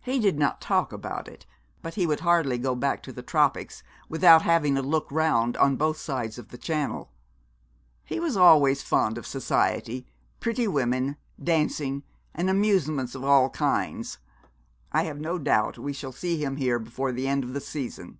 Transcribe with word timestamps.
'He 0.00 0.18
did 0.18 0.38
not 0.38 0.62
talk 0.62 0.94
about 0.94 1.28
it; 1.28 1.44
but 1.82 1.92
he 1.92 2.06
would 2.06 2.20
hardly 2.20 2.56
go 2.56 2.74
back 2.74 3.02
to 3.02 3.12
the 3.12 3.20
tropics 3.22 3.82
without 4.08 4.40
having 4.40 4.78
a 4.78 4.80
look 4.80 5.06
round 5.10 5.58
on 5.58 5.76
both 5.76 5.98
sides 5.98 6.38
of 6.38 6.48
the 6.48 6.56
Channel. 6.56 7.10
He 8.02 8.18
was 8.18 8.34
always 8.34 8.82
fond 8.82 9.18
of 9.18 9.26
society, 9.26 10.06
pretty 10.40 10.66
women, 10.66 11.18
dancing, 11.38 12.02
and 12.34 12.48
amusements 12.48 13.14
of 13.14 13.24
all 13.24 13.50
kinds. 13.50 14.16
I 14.90 15.02
have 15.02 15.20
no 15.20 15.36
doubt 15.36 15.76
we 15.76 15.92
shall 15.92 16.12
see 16.12 16.42
him 16.42 16.56
here 16.56 16.78
before 16.78 17.12
the 17.12 17.28
end 17.28 17.44
of 17.44 17.52
the 17.52 17.60
season.' 17.60 18.16